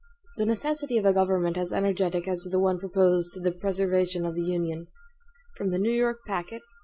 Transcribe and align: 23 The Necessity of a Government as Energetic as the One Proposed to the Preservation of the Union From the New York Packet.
23 0.33 0.33
The 0.37 0.47
Necessity 0.49 0.97
of 0.97 1.05
a 1.05 1.13
Government 1.13 1.59
as 1.59 1.71
Energetic 1.71 2.27
as 2.27 2.45
the 2.45 2.57
One 2.57 2.79
Proposed 2.79 3.35
to 3.35 3.39
the 3.39 3.51
Preservation 3.51 4.25
of 4.25 4.33
the 4.33 4.41
Union 4.41 4.87
From 5.55 5.69
the 5.69 5.77
New 5.77 5.93
York 5.93 6.21
Packet. 6.25 6.63